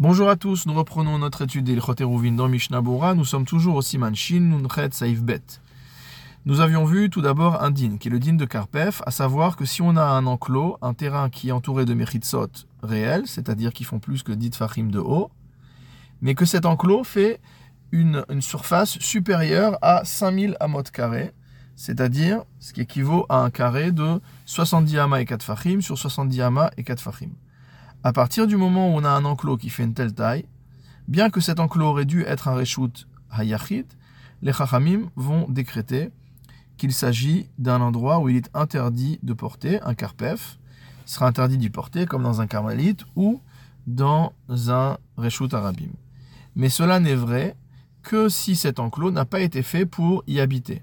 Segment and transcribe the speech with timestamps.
[0.00, 2.80] Bonjour à tous, nous reprenons notre étude d'Ilchot Eruvin dans Mishnah.
[3.16, 5.42] Nous sommes toujours au Siman Shin Nunchet Saif Bet.
[6.46, 9.56] Nous avions vu tout d'abord un din, qui est le din de Karpef, à savoir
[9.56, 12.46] que si on a un enclos, un terrain qui est entouré de mechitsot
[12.80, 15.32] réels, c'est-à-dire qui font plus que 10 fachim de haut,
[16.22, 17.40] mais que cet enclos fait
[17.90, 21.32] une, surface supérieure à 5000 amot carrés,
[21.74, 26.40] c'est-à-dire ce qui équivaut à un carré de 70 amas et 4 fachim sur 70
[26.40, 27.30] amas et 4 fachim.
[28.04, 30.46] À partir du moment où on a un enclos qui fait une telle taille,
[31.08, 33.86] bien que cet enclos aurait dû être un reshut hayachid,
[34.40, 36.10] les chachamim vont décréter
[36.76, 40.60] qu'il s'agit d'un endroit où il est interdit de porter un karpef.
[41.06, 43.40] Il sera interdit d'y porter comme dans un carmélite ou
[43.88, 45.90] dans un reshut arabim.
[46.54, 47.56] Mais cela n'est vrai
[48.02, 50.82] que si cet enclos n'a pas été fait pour y habiter.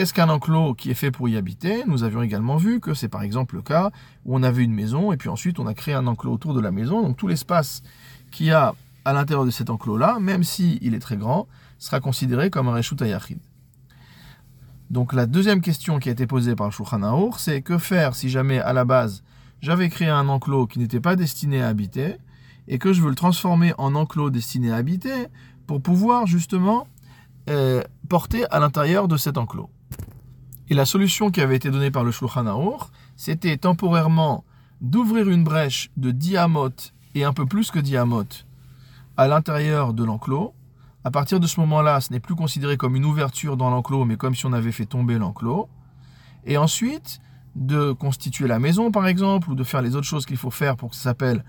[0.00, 1.84] Qu'est-ce qu'un enclos qui est fait pour y habiter?
[1.86, 3.90] Nous avions également vu que c'est par exemple le cas
[4.24, 6.60] où on avait une maison et puis ensuite on a créé un enclos autour de
[6.62, 7.02] la maison.
[7.02, 7.82] Donc tout l'espace
[8.30, 8.74] qu'il y a
[9.04, 12.96] à l'intérieur de cet enclos-là, même s'il est très grand, sera considéré comme un reshut.
[14.88, 18.30] Donc la deuxième question qui a été posée par le Shulchan c'est que faire si
[18.30, 19.22] jamais à la base
[19.60, 22.16] j'avais créé un enclos qui n'était pas destiné à habiter
[22.68, 25.26] et que je veux le transformer en enclos destiné à habiter
[25.66, 26.88] pour pouvoir justement
[27.50, 29.68] euh, porter à l'intérieur de cet enclos?
[30.70, 32.82] Et la solution qui avait été donnée par le Shulchan Aruch,
[33.16, 34.44] c'était temporairement
[34.80, 36.70] d'ouvrir une brèche de diamot
[37.16, 38.24] et un peu plus que diamot
[39.16, 40.54] à l'intérieur de l'enclos.
[41.02, 44.16] À partir de ce moment-là, ce n'est plus considéré comme une ouverture dans l'enclos, mais
[44.16, 45.68] comme si on avait fait tomber l'enclos.
[46.46, 47.20] Et ensuite,
[47.56, 50.76] de constituer la maison, par exemple, ou de faire les autres choses qu'il faut faire
[50.76, 51.44] pour que ça s'appelle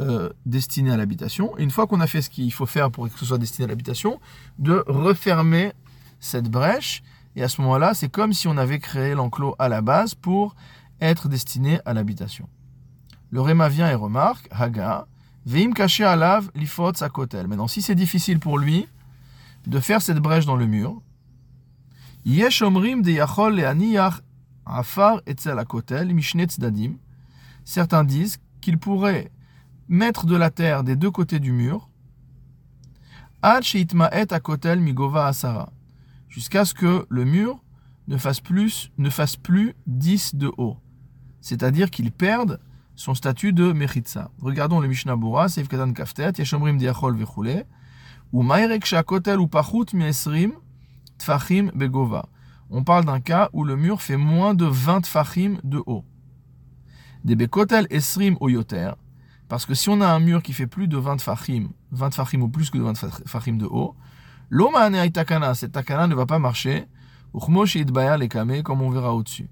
[0.00, 1.56] euh, destiné à l'habitation.
[1.58, 3.68] Une fois qu'on a fait ce qu'il faut faire pour que ce soit destiné à
[3.68, 4.18] l'habitation,
[4.58, 5.72] de refermer
[6.18, 7.04] cette brèche
[7.36, 10.54] et à ce moment-là, c'est comme si on avait créé l'enclos à la base pour
[11.00, 12.48] être destiné à l'habitation.
[13.30, 15.06] Le Réma vient et remarque, Haga,
[15.46, 17.48] Veim caché à lave l'ifot kotel.
[17.48, 18.88] Maintenant, si c'est difficile pour lui
[19.66, 21.02] de faire cette brèche dans le mur,
[22.24, 24.22] Yesh omrim de yachol le'aniyach
[24.64, 26.94] afar etzel kotel mishnet dadim.
[27.64, 29.30] Certains disent qu'il pourrait
[29.88, 31.90] mettre de la terre des deux côtés du mur,
[33.42, 35.68] ad sheitma'et akotel migova asara
[36.34, 37.62] jusqu'à ce que le mur
[38.08, 40.78] ne fasse plus, ne fasse plus 10 de haut.
[41.40, 42.60] C'est-à-dire qu'il perde
[42.96, 44.32] son statut de Mechitza.
[44.40, 47.64] Regardons le Mishnah Bura, Seif Katan Kaftet, Yeshomrim Diachol Vechule,
[48.32, 50.54] ou Mairek Shakotel ou Pachut Miesrim
[51.18, 52.26] Tfachim Begova.
[52.68, 56.04] On parle d'un cas où le mur fait moins de 20 Tfachim de haut.
[57.22, 58.90] Des Bekotel Esrim Oyoter,
[59.48, 62.40] parce que si on a un mur qui fait plus de 20 Fachim, 20 Fachim
[62.40, 63.94] ou plus que de 20 Fachim de haut,
[65.12, 66.86] Takana, cette takana ne va pas marcher.
[68.62, 69.48] comme on verra au-dessus.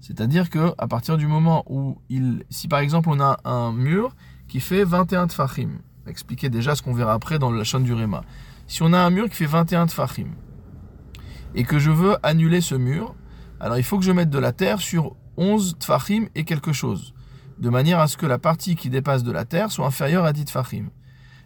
[0.00, 4.14] C'est-à-dire que à partir du moment où il, si par exemple on a un mur
[4.46, 8.22] qui fait 21 tfachim, expliquer déjà ce qu'on verra après dans la chaîne du Réma.
[8.66, 10.28] Si on a un mur qui fait 21 tfachim
[11.54, 13.14] et que je veux annuler ce mur,
[13.60, 17.14] alors il faut que je mette de la terre sur 11 tfachim et quelque chose,
[17.58, 20.32] de manière à ce que la partie qui dépasse de la terre soit inférieure à
[20.32, 20.90] 10 tfachim.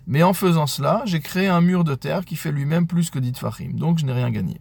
[0.06, 3.18] Mais en faisant cela, j'ai créé un mur de terre qui fait lui-même plus que
[3.18, 3.70] 10 fachim.
[3.74, 4.60] Donc je n'ai rien gagné.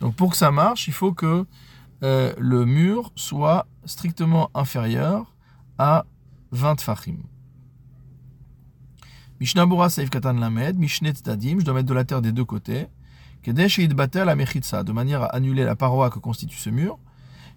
[0.00, 1.44] Donc pour que ça marche, il faut que
[2.02, 5.34] euh, le mur soit strictement inférieur
[5.78, 6.04] à
[6.52, 7.16] 20 fachim.
[9.40, 12.86] Mishnabura Saif Katan Lamed, Mishnet Tadim, je dois mettre de la terre des deux côtés.
[13.42, 14.34] Kedesh Batel la
[14.84, 16.98] de manière à annuler la paroi que constitue ce mur.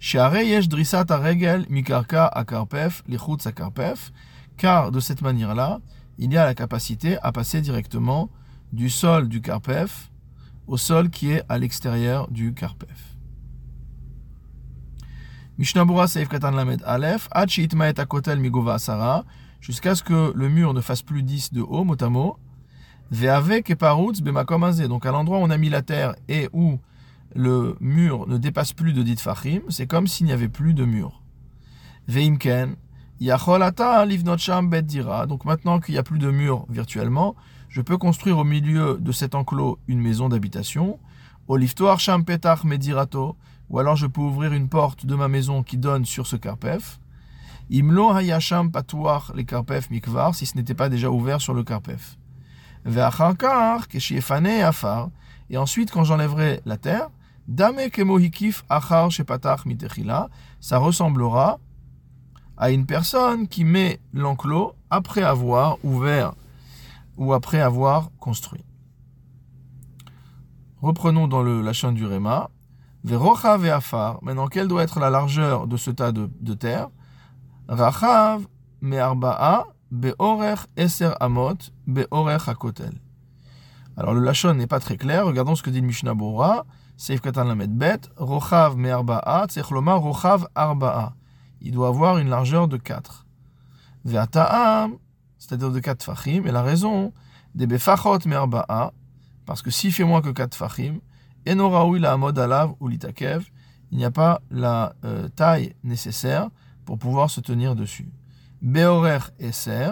[0.02, 4.12] Yesh Drisat Regel Mikarka Akarpef, Lichutz Akarpef,
[4.58, 5.80] car de cette manière-là,
[6.18, 8.30] il y a la capacité à passer directement
[8.74, 10.12] du sol du carpef
[10.68, 13.16] au sol qui est à l'extérieur du carpef.
[15.58, 19.26] Mishnabura Seif Katan Lamed Aleph, et Akotel Migova Asara,
[19.60, 22.38] jusqu'à ce que le mur ne fasse plus 10 de haut, motamo,
[23.10, 26.80] Veave Keparutz Bemakomazé, donc à l'endroit où on a mis la terre et où
[27.36, 30.86] le mur ne dépasse plus de 10 fachim, c'est comme s'il n'y avait plus de
[30.86, 31.24] mur.
[32.08, 32.76] Veimken,
[33.20, 33.40] donc
[35.46, 37.36] maintenant qu'il n'y a plus de mur virtuellement,
[37.68, 41.00] je peux construire au milieu de cet enclos une maison d'habitation.
[41.50, 43.36] medirato,
[43.70, 47.00] ou alors je peux ouvrir une porte de ma maison qui donne sur ce karpef.
[47.70, 52.18] Imlo hayasham patouar les karpef mikvar, si ce n'était pas déjà ouvert sur le karpef.
[54.62, 55.10] afar,
[55.50, 57.10] et ensuite quand j'enlèverai la terre,
[57.48, 60.30] dame kemohikif achar shepatach mitechila,
[60.60, 61.60] ça ressemblera
[62.58, 66.34] à une personne qui met l'enclos après avoir ouvert
[67.18, 68.64] ou après avoir construit.
[70.82, 72.50] Reprenons dans le, la chaîne du Réma.
[73.04, 74.20] Verochav et Afar.
[74.22, 76.90] Maintenant, quelle doit être la largeur de ce tas de, terre?
[77.68, 78.46] Rachav
[78.82, 81.58] me'arba'a be'orech eser amot
[81.88, 82.94] be'orech hakotel.
[83.96, 85.26] Alors le lachon n'est pas très clair.
[85.26, 86.66] Regardons ce que dit le Mishnah Bora.
[86.98, 88.02] Seif katan lamed bet.
[88.18, 89.48] Rochav me arba'a.
[89.48, 91.14] Tzechloma rochav arba'a.
[91.62, 93.26] Il doit avoir une largeur de 4.
[94.06, 94.98] Ve'ata'am,
[95.38, 96.44] c'est-à-dire de 4 fachim.
[96.46, 97.14] Et la raison,
[97.56, 98.94] des befachot me arba'a.
[99.46, 101.00] Parce que s'il fait moins que 4 fachim,
[101.48, 103.46] enoraoui la amod alav ou litakev,
[103.92, 106.50] il n'y a pas la euh, taille nécessaire
[106.86, 108.10] pour pouvoir se tenir dessus.
[108.62, 109.92] Beorer eser,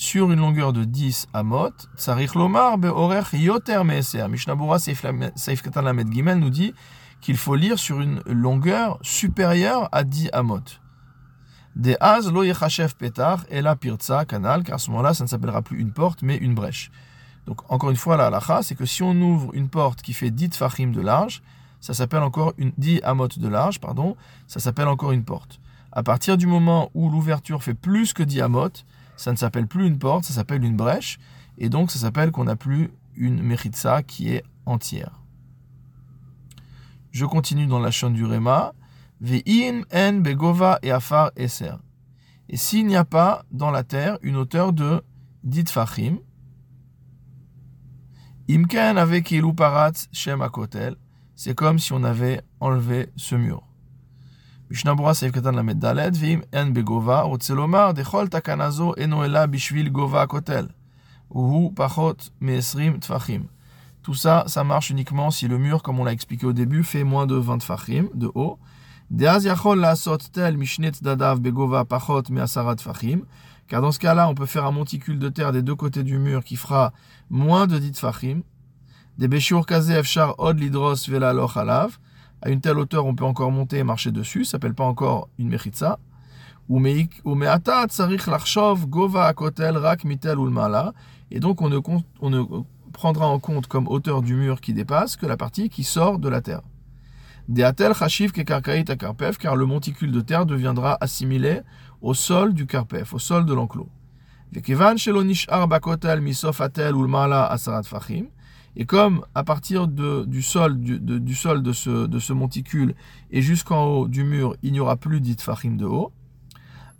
[0.00, 4.28] sur une longueur de 10 amot, Tsarich Lomar beorer yoter meser.
[4.28, 6.72] Mishnabura Seif Katan Lamed Gimel nous dit
[7.20, 10.80] qu'il faut lire sur une longueur supérieure à 10 amot.
[11.76, 15.28] De az lo yechachev petar et la pirtsa canal, car à ce moment-là, ça ne
[15.28, 16.90] s'appellera plus une porte, mais une brèche.
[17.46, 20.30] Donc, encore une fois, la halacha, c'est que si on ouvre une porte qui fait
[20.30, 21.42] 10 tfachim de large,
[21.80, 24.16] ça s'appelle encore une 10 amot de large, pardon,
[24.46, 25.60] ça s'appelle encore une porte.
[25.92, 28.70] À partir du moment où l'ouverture fait plus que 10 amot,
[29.16, 31.18] ça ne s'appelle plus une porte, ça s'appelle une brèche,
[31.58, 35.19] et donc ça s'appelle qu'on n'a plus une mechitza qui est entière.
[37.10, 38.72] Je continue dans la chaîne du Réma.
[39.20, 41.74] Ve'in en begova et afar eser.
[42.48, 45.02] Et s'il n'y a pas dans la terre une hauteur de
[45.44, 46.18] dit fachim,
[48.48, 50.96] imken avec paratz shem akotel,
[51.36, 53.62] c'est comme si on avait enlevé ce mur.
[54.70, 55.62] Mishnabura Seif Katan
[56.12, 60.68] Vim En Begova, Rotzelomar, Dechol Takanazo Enoela Bishvil Gova Kotel,
[61.34, 63.48] Uhu Pachot Meesrim Tfachim.
[64.02, 67.04] Tout ça, ça marche uniquement si le mur, comme on l'a expliqué au début, fait
[67.04, 68.58] moins de 20 tfachim de haut.
[73.68, 76.18] Car dans ce cas-là, on peut faire un monticule de terre des deux côtés du
[76.18, 76.92] mur qui fera
[77.28, 78.42] moins de 10 tfachim.
[79.18, 79.66] Des Beshur
[80.38, 81.98] Od Lidros Vela Loch Alav
[82.42, 85.28] à une telle hauteur, on peut encore monter et marcher dessus, ça s'appelle pas encore
[85.38, 85.98] une mechitza.
[86.68, 87.08] Et
[91.40, 91.78] donc on ne,
[92.20, 92.42] on ne
[92.92, 96.28] prendra en compte comme hauteur du mur qui dépasse que la partie qui sort de
[96.28, 96.62] la terre.
[97.48, 101.62] Deatel chashiv ke karkaït à karpef, car le monticule de terre deviendra assimilé
[102.00, 103.88] au sol du karpef, au sol de l'enclos.
[104.52, 108.26] Vekevan shelonish bakotel misof atel ulmala asarat fachim.
[108.76, 112.94] Et comme à partir du sol, du, du sol de, ce, de ce monticule
[113.32, 116.12] et jusqu'en haut du mur, il n'y aura plus d'itfachim de haut,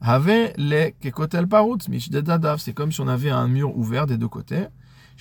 [0.00, 1.78] avait les kekotel parut
[2.58, 4.66] c'est comme si on avait un mur ouvert des deux côtés.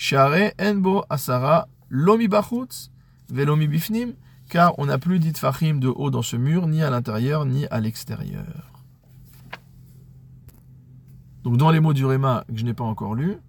[0.01, 2.89] Share enbo asara lomi bachutz
[3.29, 4.13] bifnim,
[4.49, 7.81] car on n'a plus d'itfachim de haut dans ce mur, ni à l'intérieur, ni à
[7.81, 8.71] l'extérieur.
[11.43, 13.39] Donc dans les mots du Réma que je n'ai pas encore lu,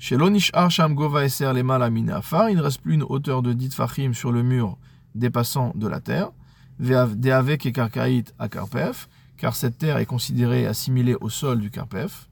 [0.00, 3.76] chez l'Onish Arsham Gova Eser les Afar, il ne reste plus une hauteur de 10
[3.76, 4.76] fachim sur le mur
[5.14, 6.32] dépassant de la terre.
[6.80, 12.28] Deavek et Karkaït à Karpef, car cette terre est considérée assimilée au sol du Karpef.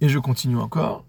[0.00, 1.04] Et je continue encore.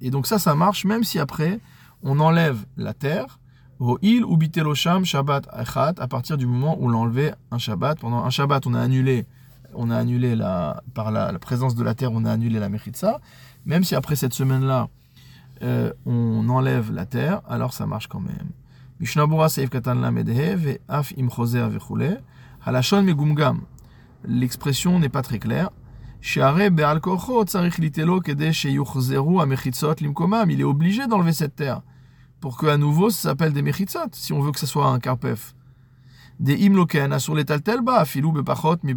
[0.00, 1.60] Et donc ça, ça marche même si après
[2.02, 3.38] on enlève la terre.
[3.80, 7.98] Ro'il ou bitelosham shabbat achat à partir du moment où on l'enlevait un shabbat.
[7.98, 9.26] Pendant un shabbat, on a annulé
[9.74, 13.20] on a annulé la, par la, présence de la terre, on a annulé la Mechitza.
[13.66, 14.88] Même si après cette semaine-là,
[15.62, 18.50] euh, on enlève la terre, alors ça marche quand même.
[18.98, 22.20] Mishnabura Seif Katan Lamedehe, Af Im Choser Vechule,
[22.64, 23.62] Halashon Megumgam.
[24.24, 25.70] L'expression n'est pas très claire.
[26.22, 26.40] Il
[30.60, 31.82] est obligé d'enlever cette terre
[32.40, 34.98] pour que à nouveau ça s'appelle des Mechitzot, si on veut que ce soit un
[34.98, 35.54] Karpef
[36.40, 38.94] des imloken sur les taltelba, filou bepachot mi.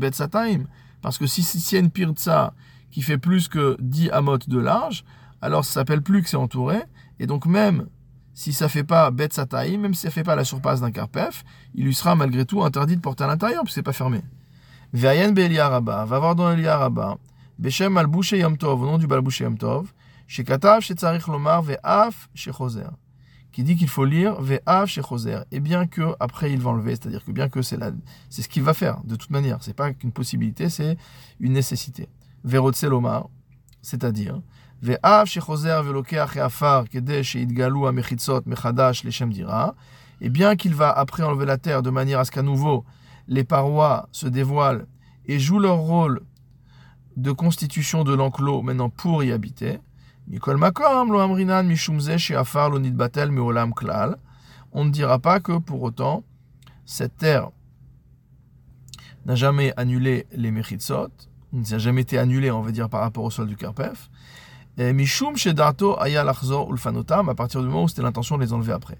[1.02, 2.54] Parce que si c'est une pirtsa
[2.90, 5.04] qui fait plus que 10 amot de large,
[5.42, 6.82] alors ça s'appelle plus que c'est entouré.
[7.20, 7.88] Et donc même
[8.34, 9.28] si ça fait pas bet
[9.78, 11.44] même si ça fait pas la surface d'un karpef,
[11.76, 14.22] il lui sera malgré tout interdit de porter à l'intérieur, puisque c'est pas fermé.
[14.94, 17.18] Ve'ayen be'eliaraba, va voir dans l'eliaraba,
[17.60, 19.92] Beshem al yom tov, au nom du balbouche yom tov,
[20.28, 22.92] shekatav shetzarich lomar ve'af shechozer
[23.54, 25.40] qui dit qu'il faut lire Ve'av Shechoser.
[25.52, 27.92] Et bien que, après, il va enlever, c'est-à-dire que bien que c'est, la,
[28.30, 29.60] c'est ce qu'il va faire, de toute manière.
[29.62, 30.98] C'est pas qu'une possibilité, c'est
[31.40, 32.10] une nécessité.
[32.44, 33.30] Ve'rotse lomar,
[33.82, 34.42] c'est-à-dire
[34.82, 39.76] Ve'av Shechoser ve'lokeach afar kede she'idgalu amechitzot mechadash leshem dira.
[40.20, 42.84] Et bien qu'il va après enlever la terre de manière à ce qu'à nouveau
[43.28, 44.86] les parois se dévoilent
[45.26, 46.22] et jouent leur rôle
[47.16, 49.80] de constitution de l'enclos maintenant pour y habiter.
[54.72, 56.24] On ne dira pas que pour autant,
[56.86, 57.50] cette terre
[59.26, 61.10] n'a jamais annulé les mechitzot,
[61.54, 64.10] n'a jamais été annulée, on va dire, par rapport au sol du Karpef.
[64.78, 66.26] Et Mishum Shedato Aya
[66.70, 68.98] Ulfanotam, à partir du moment où c'était l'intention de les enlever après.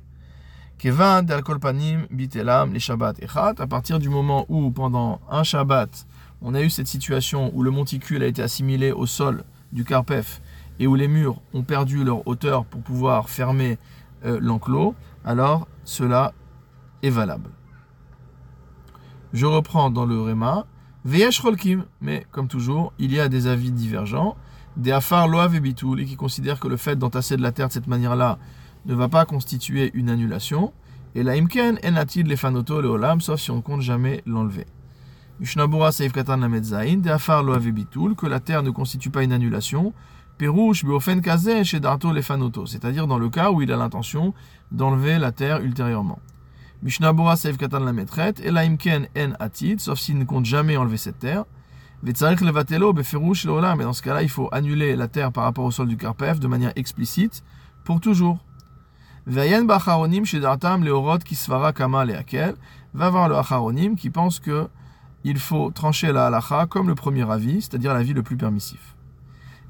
[0.84, 3.54] Kevan d'alcool panim bitelam les Shabbat echat.
[3.58, 6.06] À partir du moment où, pendant un Shabbat,
[6.42, 10.42] on a eu cette situation où le monticule a été assimilé au sol du Karpef
[10.80, 13.78] et où les murs ont perdu leur hauteur pour pouvoir fermer
[14.26, 16.34] euh, l'enclos, alors cela
[17.02, 17.50] est valable.
[19.32, 20.66] Je reprends dans le Réma.
[21.06, 21.42] Veyesh
[22.02, 24.36] mais comme toujours, il y a des avis divergents.
[24.76, 25.74] Des afar loav et
[26.06, 28.38] qui considèrent que le fait d'entasser de la terre de cette manière-là
[28.86, 30.74] ne va pas constituer une annulation.
[31.16, 34.66] Et la imken enatid le fanoto le olam, sauf si on ne compte jamais l'enlever.
[35.40, 39.10] Mishnabura saif katan la medzain, des afar loav et bitoul, que la terre ne constitue
[39.10, 39.94] pas une annulation.
[40.38, 44.34] Perouche beofen kaze chez darto le fanoto, c'est-à-dire dans le cas où il a l'intention
[44.72, 46.20] d'enlever la terre ultérieurement.
[46.82, 50.78] Mishnabura saif katan la metret, et la imken en atid, sauf s'il ne compte jamais
[50.78, 51.46] enlever cette terre.
[52.02, 55.64] Vetzarich levatelo beferush leolam, et dans ce cas-là, il faut annuler la terre par rapport
[55.64, 57.44] au sol du karpef de manière explicite
[57.84, 58.40] pour toujours.
[59.28, 62.56] Bacharonim shedartam leorot kisvara kama leakel,
[62.94, 64.68] va voir le acharonim qui pense que
[65.24, 68.96] il faut trancher la halacha comme le premier avis, c'est-à-dire l'avis le plus permissif.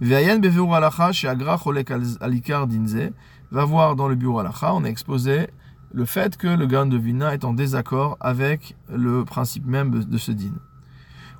[0.01, 1.91] Vayen beveur halacha sheagra cholek
[2.21, 3.11] alikar dinze,
[3.51, 5.47] va voir dans le bureau halacha, on a exposé
[5.93, 10.17] le fait que le gain de vina est en désaccord avec le principe même de
[10.17, 10.53] ce din.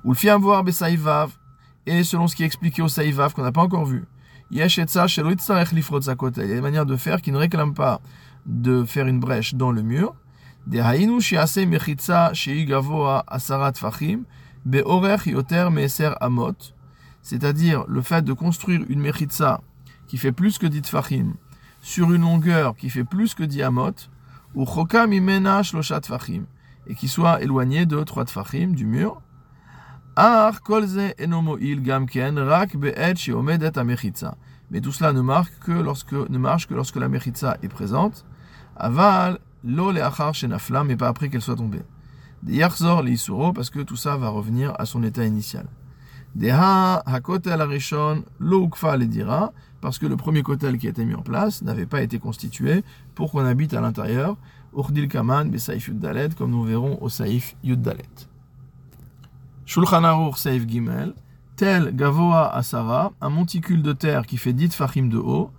[0.04, 0.64] Ou le voir
[1.86, 4.04] et selon ce qui est expliqué au saïvav qu'on n'a pas encore vu,
[4.50, 4.68] il y a
[6.46, 8.00] des manières de faire qui ne réclament pas
[8.46, 10.14] de faire une brèche dans le mur.
[17.22, 19.60] C'est-à-dire le fait de construire une mechitza
[20.06, 21.34] qui fait plus que dit fachim
[21.84, 23.92] sur une longueur qui fait plus que 10 amot,
[24.54, 24.64] ou
[26.86, 29.20] et qui soit éloigné de 3 tfachim du mur.
[30.16, 30.52] Mais
[34.80, 38.24] tout cela ne, marque que lorsque, ne marche que lorsque la mechitza est présente.
[38.76, 39.92] Aval, lo
[40.32, 41.82] shenafla, mais pas après qu'elle soit tombée.
[42.44, 45.66] Des yarzor l'isuro, parce que tout ça va revenir à son état initial.
[46.36, 50.90] Des ha hakotel arishon lo ukfa le dira, parce que le premier kotel qui a
[50.90, 54.36] été mis en place n'avait pas été constitué pour qu'on habite à l'intérieur.
[54.76, 55.90] Urdil kaman be saif
[56.36, 58.33] comme nous verrons au saif yuddalet.
[59.66, 61.14] Shulchan Aruch Seif Gimel,
[61.56, 65.50] tel Gavoa Asara, un monticule de terre qui fait dit fachim de haut,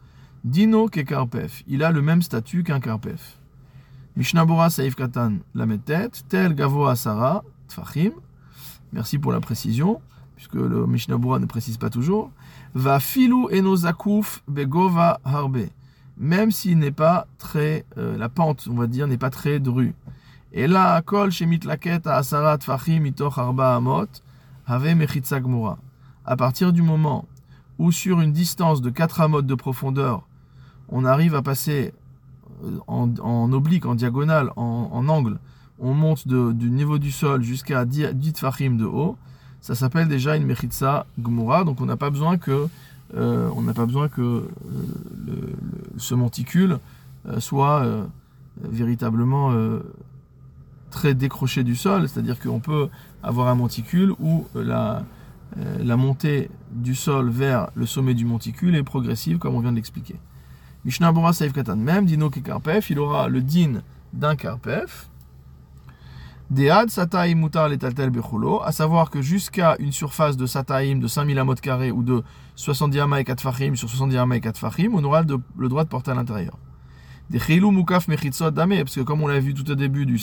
[0.43, 3.39] Dino Kekarpef, il a le même statut qu'un Karpef.
[4.15, 8.11] Mishnabura Saif Katan Lametet, tel Gavoa Asara, Tfachim,
[8.93, 9.99] merci pour la précision,
[10.35, 12.29] puisque le Mishnabura ne précise pas toujours,
[12.75, 15.65] va filu enozakuf begova harbe,
[16.17, 19.95] même s'il n'est pas très, euh, la pente, on va dire, n'est pas très drue.
[20.53, 21.31] Et là, kol
[21.65, 22.07] laket
[26.25, 27.25] à partir du moment
[27.77, 30.27] où sur une distance de 4 amot de profondeur,
[30.89, 31.93] on arrive à passer
[32.87, 35.39] en, oblique, en diagonale, en, angle,
[35.79, 39.17] on monte du niveau du sol jusqu'à 10 tfachim de haut,
[39.61, 42.67] ça s'appelle déjà une mechitza gmura, donc on n'a pas besoin que,
[43.15, 44.47] euh, pas besoin que euh,
[45.97, 46.79] ce monticule
[47.27, 47.83] euh, soit
[48.61, 49.51] véritablement
[50.89, 52.89] très décroché du sol, c'est-à-dire qu'on peut
[53.23, 55.03] avoir un monticule où la,
[55.57, 59.71] euh, la montée du sol vers le sommet du monticule est progressive, comme on vient
[59.71, 60.15] de l'expliquer.
[60.83, 63.81] Mishnah Bora Saif Katan, même Dino Karpef, il aura le din
[64.13, 65.09] d'un Karpef.
[66.51, 71.39] Dead Sataim Mutar Letaltel Bechulo, à savoir que jusqu'à une surface de Sataim de 5000
[71.39, 72.23] amot carrés ou de
[72.55, 75.83] 70 amas et 4 fachim sur 70 amas et 4 fachim, on aura le droit
[75.83, 76.55] de porter à l'intérieur
[77.29, 80.19] des chilou mukaf mechitzot dame, parce que comme on l'a vu tout au début du,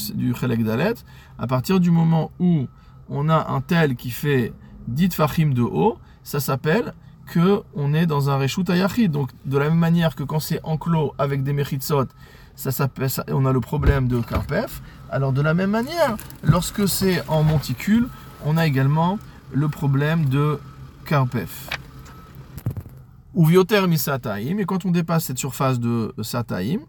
[0.65, 0.95] dalet,
[1.39, 2.67] à partir du moment où
[3.09, 4.53] on a un tel qui fait
[4.87, 6.95] dit fachim de haut, ça s'appelle
[7.27, 9.11] que on est dans un reshut ayachid.
[9.11, 12.07] Donc de la même manière que quand c'est enclos avec des mechitzot,
[12.55, 14.83] ça s'appelle, on a le problème de karpef.
[15.11, 18.09] Alors de la même manière, lorsque c'est en monticule,
[18.45, 19.19] on a également
[19.53, 20.59] le problème de
[21.07, 21.69] karpef.
[23.35, 26.81] Ou vioter misataim, et quand on dépasse cette surface de sataim,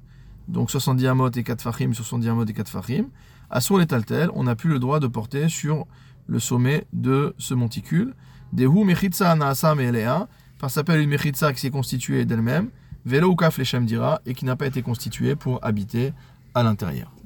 [0.47, 3.05] donc 70 amot et 4 fachim, 70 amot et 4 fachim,
[3.49, 5.85] à son l'étaltel, on n'a plus le droit de porter sur
[6.27, 8.13] le sommet de ce monticule.
[8.51, 10.27] Dehu mechitza naasam elea,
[10.59, 12.69] par s'appelle une mechitza qui s'est constituée d'elle-même,
[13.05, 16.13] velo leshem dira, et qui n'a pas été constituée pour habiter
[16.55, 17.13] à l'intérieur.